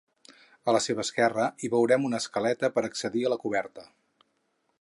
A 0.71 0.73
la 0.75 0.79
seva 0.85 1.03
esquerra 1.07 1.45
hi 1.67 1.71
veurem 1.75 2.09
una 2.11 2.21
escaleta 2.25 2.73
per 2.79 2.85
accedir 2.89 3.25
a 3.29 3.33
la 3.35 3.41
coberta. 3.45 3.89